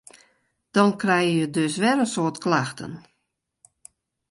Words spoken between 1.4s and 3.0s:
dus wer in soad klachten.